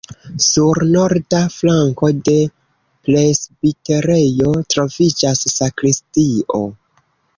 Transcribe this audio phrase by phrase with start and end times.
[0.43, 2.33] Sur norda flanko de
[3.09, 6.63] presbiterejo troviĝas sakristio.